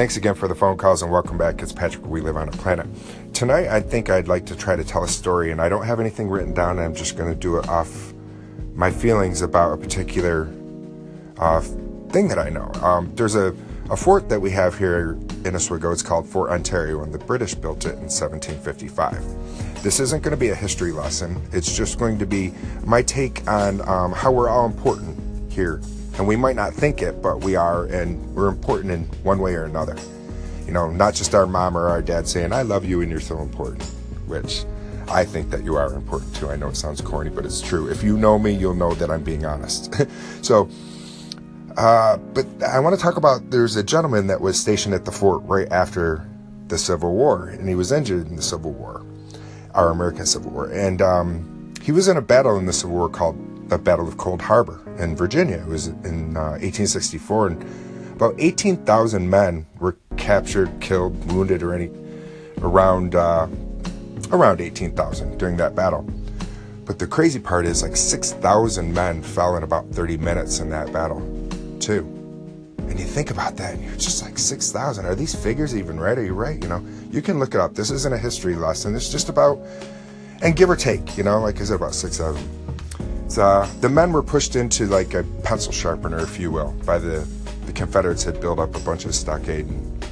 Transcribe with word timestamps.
Thanks 0.00 0.16
again 0.16 0.34
for 0.34 0.48
the 0.48 0.54
phone 0.54 0.78
calls 0.78 1.02
and 1.02 1.12
welcome 1.12 1.36
back. 1.36 1.60
It's 1.60 1.74
Patrick. 1.74 2.06
We 2.06 2.22
live 2.22 2.38
on 2.38 2.48
a 2.48 2.52
planet. 2.52 2.86
Tonight, 3.34 3.68
I 3.68 3.80
think 3.80 4.08
I'd 4.08 4.28
like 4.28 4.46
to 4.46 4.56
try 4.56 4.74
to 4.74 4.82
tell 4.82 5.04
a 5.04 5.08
story, 5.08 5.52
and 5.52 5.60
I 5.60 5.68
don't 5.68 5.84
have 5.84 6.00
anything 6.00 6.30
written 6.30 6.54
down. 6.54 6.78
I'm 6.78 6.94
just 6.94 7.18
going 7.18 7.28
to 7.28 7.38
do 7.38 7.58
it 7.58 7.68
off 7.68 8.14
my 8.72 8.90
feelings 8.90 9.42
about 9.42 9.74
a 9.74 9.76
particular 9.76 10.50
uh, 11.36 11.60
thing 12.08 12.28
that 12.28 12.38
I 12.38 12.48
know. 12.48 12.72
Um, 12.82 13.12
there's 13.14 13.34
a, 13.34 13.54
a 13.90 13.96
fort 13.96 14.30
that 14.30 14.40
we 14.40 14.50
have 14.52 14.78
here 14.78 15.18
in 15.44 15.54
Oswego. 15.54 15.92
It's 15.92 16.00
called 16.00 16.26
Fort 16.26 16.50
Ontario, 16.50 17.02
and 17.02 17.12
the 17.12 17.18
British 17.18 17.54
built 17.54 17.84
it 17.84 17.96
in 17.96 18.08
1755. 18.08 19.82
This 19.82 20.00
isn't 20.00 20.22
going 20.22 20.30
to 20.30 20.40
be 20.40 20.48
a 20.48 20.54
history 20.54 20.92
lesson. 20.92 21.42
It's 21.52 21.76
just 21.76 21.98
going 21.98 22.18
to 22.20 22.26
be 22.26 22.54
my 22.86 23.02
take 23.02 23.46
on 23.46 23.86
um, 23.86 24.12
how 24.12 24.32
we're 24.32 24.48
all 24.48 24.64
important 24.64 25.52
here 25.52 25.82
and 26.20 26.28
we 26.28 26.36
might 26.36 26.54
not 26.54 26.74
think 26.74 27.00
it, 27.00 27.22
but 27.22 27.40
we 27.40 27.56
are, 27.56 27.86
and 27.86 28.34
we're 28.34 28.48
important 28.48 28.92
in 28.92 29.04
one 29.24 29.38
way 29.38 29.54
or 29.54 29.64
another. 29.64 29.96
You 30.66 30.72
know, 30.72 30.90
not 30.90 31.14
just 31.14 31.34
our 31.34 31.46
mom 31.46 31.78
or 31.78 31.88
our 31.88 32.02
dad 32.02 32.28
saying, 32.28 32.52
I 32.52 32.60
love 32.60 32.84
you 32.84 33.00
and 33.00 33.10
you're 33.10 33.20
so 33.20 33.38
important, 33.38 33.82
which 34.26 34.66
I 35.08 35.24
think 35.24 35.48
that 35.48 35.64
you 35.64 35.76
are 35.76 35.94
important 35.94 36.36
too. 36.36 36.50
I 36.50 36.56
know 36.56 36.68
it 36.68 36.76
sounds 36.76 37.00
corny, 37.00 37.30
but 37.30 37.46
it's 37.46 37.62
true. 37.62 37.88
If 37.88 38.02
you 38.02 38.18
know 38.18 38.38
me, 38.38 38.52
you'll 38.52 38.74
know 38.74 38.92
that 38.96 39.10
I'm 39.10 39.24
being 39.24 39.46
honest. 39.46 39.94
so, 40.44 40.68
uh, 41.78 42.18
but 42.18 42.46
I 42.64 42.80
want 42.80 42.94
to 42.94 43.00
talk 43.00 43.16
about 43.16 43.50
there's 43.50 43.76
a 43.76 43.82
gentleman 43.82 44.26
that 44.26 44.42
was 44.42 44.60
stationed 44.60 44.92
at 44.92 45.06
the 45.06 45.12
fort 45.12 45.42
right 45.44 45.72
after 45.72 46.28
the 46.68 46.76
Civil 46.76 47.14
War, 47.14 47.48
and 47.48 47.66
he 47.66 47.74
was 47.74 47.92
injured 47.92 48.26
in 48.26 48.36
the 48.36 48.42
Civil 48.42 48.72
War, 48.72 49.02
our 49.72 49.88
American 49.88 50.26
Civil 50.26 50.50
War. 50.50 50.70
And 50.70 51.00
um, 51.00 51.72
he 51.82 51.92
was 51.92 52.08
in 52.08 52.18
a 52.18 52.22
battle 52.22 52.58
in 52.58 52.66
the 52.66 52.74
Civil 52.74 52.96
War 52.96 53.08
called 53.08 53.38
the 53.70 53.78
Battle 53.78 54.06
of 54.06 54.18
Cold 54.18 54.42
Harbor 54.42 54.80
in 54.98 55.16
Virginia. 55.16 55.58
It 55.58 55.66
was 55.66 55.86
in 55.86 56.36
uh, 56.36 56.58
1864, 56.58 57.46
and 57.46 58.12
about 58.12 58.34
18,000 58.38 59.30
men 59.30 59.64
were 59.78 59.96
captured, 60.16 60.68
killed, 60.80 61.32
wounded, 61.32 61.62
or 61.62 61.72
any 61.72 61.90
around 62.62 63.14
uh, 63.14 63.46
around 64.32 64.60
18,000 64.60 65.38
during 65.38 65.56
that 65.56 65.74
battle. 65.74 66.02
But 66.84 66.98
the 66.98 67.06
crazy 67.06 67.38
part 67.38 67.64
is, 67.64 67.82
like 67.82 67.96
6,000 67.96 68.92
men 68.92 69.22
fell 69.22 69.56
in 69.56 69.62
about 69.62 69.88
30 69.90 70.16
minutes 70.18 70.58
in 70.58 70.68
that 70.70 70.92
battle, 70.92 71.20
too. 71.78 72.00
And 72.78 72.98
you 72.98 73.06
think 73.06 73.30
about 73.30 73.56
that, 73.58 73.74
and 73.74 73.84
you're 73.84 73.94
just 73.94 74.24
like 74.24 74.36
6,000. 74.36 75.06
Are 75.06 75.14
these 75.14 75.34
figures 75.34 75.76
even 75.76 76.00
right? 76.00 76.18
Are 76.18 76.24
you 76.24 76.34
right? 76.34 76.60
You 76.60 76.68
know, 76.68 76.84
you 77.12 77.22
can 77.22 77.38
look 77.38 77.54
it 77.54 77.60
up. 77.60 77.74
This 77.74 77.92
isn't 77.92 78.12
a 78.12 78.18
history 78.18 78.56
lesson. 78.56 78.96
It's 78.96 79.08
just 79.08 79.28
about, 79.28 79.60
and 80.42 80.56
give 80.56 80.68
or 80.68 80.74
take, 80.74 81.16
you 81.16 81.22
know, 81.22 81.40
like 81.40 81.60
I 81.60 81.64
said, 81.64 81.76
about 81.76 81.94
6,000 81.94 82.59
uh, 83.38 83.68
the 83.80 83.88
men 83.88 84.12
were 84.12 84.22
pushed 84.22 84.56
into 84.56 84.86
like 84.86 85.14
a 85.14 85.22
pencil 85.44 85.72
sharpener, 85.72 86.20
if 86.20 86.38
you 86.38 86.50
will, 86.50 86.72
by 86.84 86.98
the 86.98 87.26
the 87.66 87.72
Confederates 87.72 88.24
had 88.24 88.40
built 88.40 88.58
up 88.58 88.74
a 88.74 88.80
bunch 88.80 89.04
of 89.04 89.14
stockade 89.14 89.66
and 89.66 90.06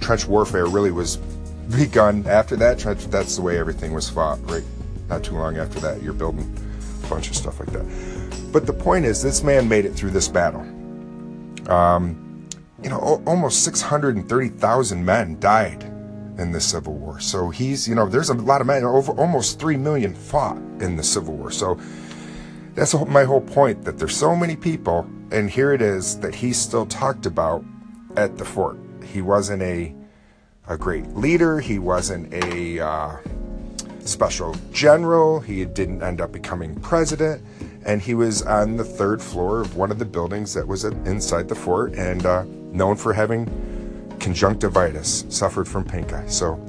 trench 0.00 0.26
warfare 0.26 0.66
really 0.66 0.90
was 0.90 1.16
begun 1.76 2.26
after 2.26 2.56
that. 2.56 2.78
Trench, 2.78 3.04
that's 3.06 3.36
the 3.36 3.42
way 3.42 3.58
everything 3.58 3.92
was 3.92 4.08
fought, 4.08 4.38
right? 4.50 4.64
Not 5.08 5.22
too 5.22 5.34
long 5.34 5.56
after 5.56 5.78
that, 5.80 6.02
you're 6.02 6.12
building 6.12 6.52
a 7.04 7.08
bunch 7.08 7.28
of 7.28 7.36
stuff 7.36 7.60
like 7.60 7.70
that. 7.72 7.84
But 8.52 8.66
the 8.66 8.72
point 8.72 9.04
is, 9.04 9.22
this 9.22 9.42
man 9.42 9.68
made 9.68 9.84
it 9.84 9.92
through 9.92 10.10
this 10.10 10.26
battle. 10.26 10.62
Um, 11.70 12.48
you 12.82 12.90
know, 12.90 12.98
o- 13.00 13.22
almost 13.26 13.64
630,000 13.64 15.04
men 15.04 15.38
died 15.38 15.82
in 16.38 16.52
the 16.52 16.60
Civil 16.60 16.94
War. 16.94 17.20
So 17.20 17.50
he's, 17.50 17.88
you 17.88 17.94
know, 17.94 18.08
there's 18.08 18.30
a 18.30 18.34
lot 18.34 18.60
of 18.60 18.66
men, 18.66 18.84
over 18.84 19.12
almost 19.12 19.58
3 19.58 19.76
million 19.76 20.14
fought 20.14 20.56
in 20.80 20.96
the 20.96 21.02
Civil 21.02 21.34
War. 21.34 21.50
So 21.50 21.78
that's 22.76 22.94
my 23.06 23.24
whole 23.24 23.40
point 23.40 23.84
that 23.84 23.98
there's 23.98 24.14
so 24.14 24.36
many 24.36 24.54
people, 24.54 25.08
and 25.32 25.50
here 25.50 25.72
it 25.72 25.80
is 25.80 26.20
that 26.20 26.34
he's 26.34 26.58
still 26.58 26.84
talked 26.86 27.24
about 27.24 27.64
at 28.16 28.36
the 28.36 28.44
fort. 28.44 28.78
He 29.02 29.22
wasn't 29.22 29.62
a 29.62 29.94
a 30.68 30.76
great 30.76 31.06
leader. 31.16 31.58
He 31.58 31.78
wasn't 31.78 32.32
a 32.34 32.80
uh, 32.80 33.16
special 34.00 34.54
general. 34.72 35.40
He 35.40 35.64
didn't 35.64 36.02
end 36.02 36.20
up 36.20 36.32
becoming 36.32 36.78
president, 36.80 37.42
and 37.86 38.02
he 38.02 38.14
was 38.14 38.42
on 38.42 38.76
the 38.76 38.84
third 38.84 39.22
floor 39.22 39.60
of 39.60 39.76
one 39.76 39.90
of 39.90 39.98
the 39.98 40.04
buildings 40.04 40.52
that 40.54 40.66
was 40.66 40.84
inside 40.84 41.48
the 41.48 41.54
fort, 41.54 41.94
and 41.94 42.26
uh, 42.26 42.44
known 42.72 42.96
for 42.96 43.14
having 43.14 43.46
conjunctivitis, 44.20 45.24
suffered 45.30 45.66
from 45.66 45.84
pink 45.84 46.12
eye. 46.12 46.26
So, 46.26 46.60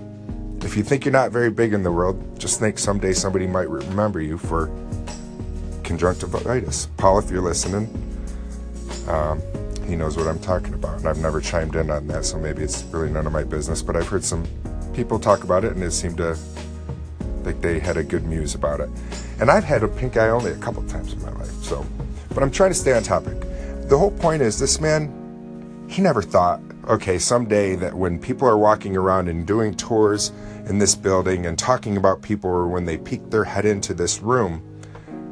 if 0.61 0.77
you 0.77 0.83
think 0.83 1.03
you're 1.03 1.11
not 1.11 1.31
very 1.31 1.49
big 1.49 1.73
in 1.73 1.83
the 1.83 1.91
world, 1.91 2.39
just 2.39 2.59
think 2.59 2.79
someday 2.79 3.11
somebody 3.11 3.45
might 3.45 3.69
remember 3.69 4.21
you 4.21 4.37
for 4.37 4.71
conjunctivitis. 5.87 6.89
Paul, 6.97 7.17
if 7.19 7.31
you're 7.31 7.41
listening, 7.41 7.87
um, 9.07 9.41
he 9.87 9.95
knows 9.95 10.17
what 10.17 10.27
I'm 10.27 10.39
talking 10.39 10.73
about. 10.73 10.97
And 10.97 11.07
I've 11.07 11.19
never 11.19 11.39
chimed 11.39 11.75
in 11.75 11.89
on 11.89 12.07
that, 12.07 12.25
so 12.25 12.37
maybe 12.37 12.61
it's 12.61 12.83
really 12.91 13.09
none 13.09 13.25
of 13.25 13.31
my 13.31 13.43
business. 13.43 13.81
But 13.81 13.95
I've 13.95 14.07
heard 14.07 14.23
some 14.23 14.45
people 14.93 15.17
talk 15.17 15.45
about 15.45 15.63
it, 15.63 15.71
and 15.73 15.83
it 15.83 15.91
seemed 15.91 16.17
to 16.17 16.37
like 17.43 17.61
they 17.61 17.79
had 17.79 17.95
a 17.95 18.03
good 18.03 18.25
muse 18.25 18.53
about 18.53 18.81
it. 18.81 18.89
And 19.39 19.49
I've 19.49 19.63
had 19.63 19.81
a 19.81 19.87
pink 19.87 20.17
eye 20.17 20.29
only 20.29 20.51
a 20.51 20.57
couple 20.57 20.83
times 20.87 21.13
in 21.13 21.21
my 21.21 21.31
life. 21.31 21.51
So, 21.63 21.85
but 22.33 22.43
I'm 22.43 22.51
trying 22.51 22.71
to 22.71 22.75
stay 22.75 22.91
on 22.93 23.03
topic. 23.03 23.39
The 23.87 23.97
whole 23.97 24.11
point 24.11 24.41
is 24.41 24.59
this 24.59 24.81
man, 24.81 25.85
he 25.87 26.01
never 26.01 26.21
thought, 26.21 26.59
okay, 26.89 27.17
someday 27.17 27.75
that 27.77 27.93
when 27.93 28.19
people 28.19 28.45
are 28.45 28.57
walking 28.57 28.97
around 28.97 29.29
and 29.29 29.47
doing 29.47 29.73
tours 29.73 30.33
in 30.65 30.79
this 30.79 30.95
building 30.95 31.45
and 31.45 31.57
talking 31.57 31.95
about 31.95 32.21
people, 32.21 32.49
or 32.49 32.67
when 32.67 32.83
they 32.83 32.97
peek 32.97 33.29
their 33.29 33.45
head 33.45 33.65
into 33.65 33.93
this 33.93 34.19
room, 34.19 34.61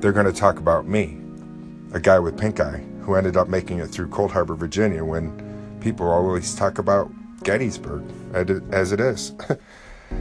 they're 0.06 0.14
going 0.14 0.32
to 0.32 0.32
talk 0.32 0.60
about 0.60 0.88
me, 0.88 1.18
a 1.92 2.00
guy 2.00 2.20
with 2.20 2.38
pink 2.38 2.60
eye 2.60 2.78
who 3.02 3.16
ended 3.16 3.36
up 3.36 3.48
making 3.48 3.80
it 3.80 3.88
through 3.88 4.08
Cold 4.10 4.32
Harbor, 4.32 4.54
Virginia, 4.54 5.04
when 5.04 5.80
people 5.82 6.08
always 6.08 6.54
talk 6.54 6.78
about 6.78 7.12
Gettysburg 7.42 8.04
as 8.32 8.92
it 8.92 9.00
is. 9.00 9.34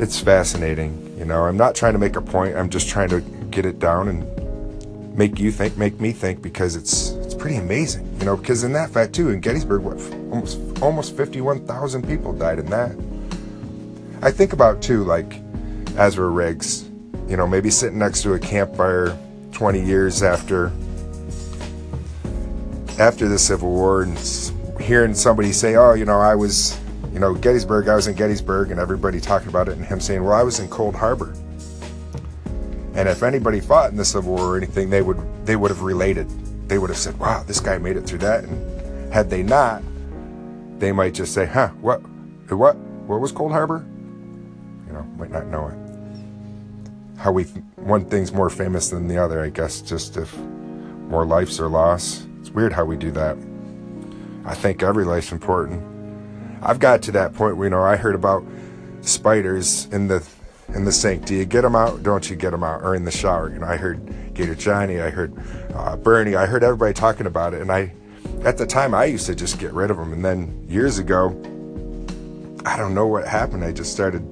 it's 0.00 0.18
fascinating. 0.18 1.16
You 1.16 1.26
know, 1.26 1.44
I'm 1.44 1.56
not 1.56 1.76
trying 1.76 1.92
to 1.92 1.98
make 2.00 2.16
a 2.16 2.20
point. 2.20 2.56
I'm 2.56 2.70
just 2.70 2.88
trying 2.88 3.08
to 3.10 3.20
get 3.52 3.64
it 3.64 3.78
down 3.78 4.08
and 4.08 5.16
make 5.16 5.38
you 5.38 5.52
think, 5.52 5.78
make 5.78 6.00
me 6.00 6.10
think, 6.10 6.42
because 6.42 6.74
it's 6.74 7.10
it's 7.10 7.34
pretty 7.34 7.58
amazing. 7.58 8.12
You 8.18 8.24
know, 8.24 8.36
because 8.36 8.64
in 8.64 8.72
that 8.72 8.90
fact 8.90 9.12
too, 9.12 9.30
in 9.30 9.38
Gettysburg, 9.38 9.82
what 9.82 10.00
almost 10.32 10.82
almost 10.82 11.16
51,000 11.16 12.04
people 12.04 12.32
died 12.32 12.58
in 12.58 12.66
that. 12.66 12.96
I 14.22 14.32
think 14.32 14.52
about 14.52 14.82
too, 14.82 15.04
like 15.04 15.40
Ezra 15.96 16.26
Riggs 16.28 16.89
you 17.30 17.36
know, 17.36 17.46
maybe 17.46 17.70
sitting 17.70 17.98
next 17.98 18.22
to 18.22 18.34
a 18.34 18.38
campfire 18.40 19.16
20 19.52 19.80
years 19.80 20.22
after 20.22 20.72
after 22.98 23.28
the 23.28 23.38
Civil 23.38 23.70
War 23.70 24.02
and 24.02 24.18
hearing 24.80 25.14
somebody 25.14 25.52
say, 25.52 25.76
"Oh, 25.76 25.94
you 25.94 26.04
know, 26.04 26.18
I 26.18 26.34
was, 26.34 26.78
you 27.12 27.20
know, 27.20 27.32
Gettysburg, 27.32 27.88
I 27.88 27.94
was 27.94 28.08
in 28.08 28.16
Gettysburg," 28.16 28.72
and 28.72 28.80
everybody 28.80 29.20
talking 29.20 29.48
about 29.48 29.68
it, 29.68 29.76
and 29.76 29.86
him 29.86 30.00
saying, 30.00 30.24
"Well, 30.24 30.34
I 30.34 30.42
was 30.42 30.58
in 30.58 30.68
Cold 30.68 30.96
Harbor." 30.96 31.32
And 32.94 33.08
if 33.08 33.22
anybody 33.22 33.60
fought 33.60 33.90
in 33.90 33.96
the 33.96 34.04
Civil 34.04 34.34
War 34.34 34.54
or 34.54 34.56
anything, 34.56 34.90
they 34.90 35.00
would 35.00 35.18
they 35.46 35.54
would 35.54 35.70
have 35.70 35.82
related. 35.82 36.28
They 36.68 36.78
would 36.78 36.90
have 36.90 36.98
said, 36.98 37.16
"Wow, 37.20 37.44
this 37.46 37.60
guy 37.60 37.78
made 37.78 37.96
it 37.96 38.02
through 38.02 38.18
that." 38.18 38.42
And 38.42 39.12
had 39.12 39.30
they 39.30 39.44
not, 39.44 39.82
they 40.80 40.90
might 40.90 41.14
just 41.14 41.32
say, 41.32 41.46
"Huh, 41.46 41.68
what, 41.80 42.00
what, 42.50 42.76
what 43.06 43.20
was 43.20 43.30
Cold 43.30 43.52
Harbor?" 43.52 43.86
You 44.88 44.94
know, 44.94 45.04
might 45.16 45.30
not 45.30 45.46
know 45.46 45.68
it 45.68 45.89
how 47.20 47.30
we 47.30 47.44
one 47.76 48.06
thing's 48.06 48.32
more 48.32 48.48
famous 48.48 48.88
than 48.88 49.06
the 49.06 49.18
other. 49.18 49.42
I 49.42 49.50
guess 49.50 49.82
just 49.82 50.16
if 50.16 50.36
more 50.38 51.26
lives 51.26 51.60
are 51.60 51.68
lost, 51.68 52.26
it's 52.40 52.50
weird 52.50 52.72
how 52.72 52.86
we 52.86 52.96
do 52.96 53.10
that. 53.10 53.36
I 54.46 54.54
think 54.54 54.82
every 54.82 55.04
life's 55.04 55.30
important. 55.30 55.82
I've 56.62 56.78
got 56.78 57.02
to 57.02 57.12
that 57.12 57.34
point 57.34 57.58
where 57.58 57.66
you 57.66 57.70
know 57.70 57.82
I 57.82 57.96
heard 57.96 58.14
about 58.14 58.42
spiders 59.02 59.86
in 59.92 60.08
the 60.08 60.26
in 60.74 60.86
the 60.86 60.92
sink. 60.92 61.26
Do 61.26 61.34
you 61.34 61.44
get 61.44 61.60
them 61.60 61.76
out? 61.76 62.02
Don't 62.02 62.28
you 62.30 62.36
get 62.36 62.52
them 62.52 62.64
out? 62.64 62.82
Or 62.82 62.94
in 62.94 63.04
the 63.04 63.10
shower? 63.10 63.50
You 63.50 63.58
know, 63.58 63.66
I 63.66 63.76
heard 63.76 64.00
Gator 64.32 64.54
Johnny, 64.54 65.00
I 65.00 65.10
heard 65.10 65.34
uh, 65.74 65.96
Bernie, 65.96 66.36
I 66.36 66.46
heard 66.46 66.64
everybody 66.64 66.94
talking 66.94 67.26
about 67.26 67.52
it, 67.52 67.60
and 67.60 67.70
I 67.70 67.92
at 68.44 68.56
the 68.56 68.66
time 68.66 68.94
I 68.94 69.04
used 69.04 69.26
to 69.26 69.34
just 69.34 69.58
get 69.58 69.74
rid 69.74 69.90
of 69.90 69.98
them, 69.98 70.14
and 70.14 70.24
then 70.24 70.64
years 70.66 70.98
ago, 70.98 71.28
I 72.64 72.78
don't 72.78 72.94
know 72.94 73.06
what 73.06 73.26
happened. 73.26 73.62
I 73.62 73.72
just 73.72 73.92
started 73.92 74.22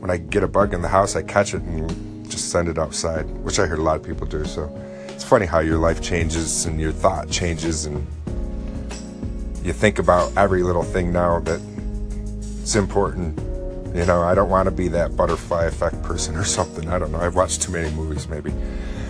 when 0.00 0.10
I 0.10 0.16
get 0.16 0.42
a 0.42 0.48
bug 0.48 0.72
in 0.72 0.80
the 0.80 0.88
house, 0.88 1.14
I 1.14 1.22
catch 1.22 1.52
it 1.54 1.60
and 1.62 2.30
just 2.30 2.50
send 2.50 2.68
it 2.68 2.78
outside, 2.78 3.28
which 3.44 3.58
I 3.58 3.66
heard 3.66 3.78
a 3.78 3.82
lot 3.82 3.96
of 3.96 4.02
people 4.02 4.26
do. 4.26 4.44
So 4.46 4.74
it's 5.08 5.22
funny 5.22 5.44
how 5.44 5.60
your 5.60 5.76
life 5.76 6.00
changes 6.00 6.64
and 6.64 6.80
your 6.80 6.90
thought 6.90 7.30
changes, 7.30 7.84
and 7.84 8.04
you 9.62 9.74
think 9.74 9.98
about 9.98 10.34
every 10.38 10.62
little 10.62 10.82
thing 10.82 11.12
now 11.12 11.40
that 11.40 11.60
it's 12.62 12.74
important. 12.74 13.38
You 13.94 14.06
know, 14.06 14.22
I 14.22 14.34
don't 14.34 14.48
want 14.48 14.66
to 14.66 14.70
be 14.70 14.88
that 14.88 15.16
butterfly 15.16 15.66
effect 15.66 16.02
person 16.02 16.34
or 16.34 16.44
something. 16.58 16.88
I 16.88 16.98
don't 16.98 17.12
know. 17.12 17.20
I've 17.20 17.36
watched 17.36 17.60
too 17.60 17.72
many 17.72 17.90
movies, 17.94 18.26
maybe. 18.26 18.54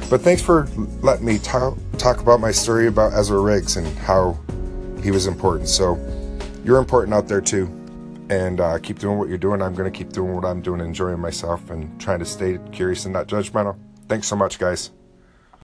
But 0.08 0.22
thanks 0.22 0.42
for 0.42 0.66
letting 1.02 1.25
me 1.25 1.38
talk, 1.38 1.78
talk 1.98 2.20
about 2.20 2.40
my 2.40 2.50
story 2.50 2.88
about 2.88 3.12
Ezra 3.12 3.40
Riggs 3.40 3.76
and 3.76 3.87
how 3.98 4.37
he 5.04 5.12
was 5.12 5.28
important. 5.28 5.69
So 5.69 5.96
you're 6.64 6.78
important 6.78 7.14
out 7.14 7.28
there 7.28 7.40
too 7.40 7.80
and 8.31 8.61
uh, 8.61 8.79
keep 8.79 8.99
doing 8.99 9.19
what 9.19 9.29
you're 9.29 9.38
doing. 9.38 9.61
I'm 9.61 9.75
going 9.75 9.93
to 9.93 9.97
keep 9.97 10.12
doing 10.12 10.35
what 10.35 10.44
I'm 10.44 10.62
doing, 10.62 10.81
enjoying 10.81 11.19
myself, 11.19 11.69
and 11.71 12.00
trying 12.00 12.21
to 12.21 12.25
stay 12.25 12.59
curious 12.73 13.05
and 13.05 13.12
not 13.12 13.27
judgmental. 13.27 13.77
Thanks 14.09 14.29
so 14.29 14.37
much, 14.37 14.59
guys. 14.59 14.91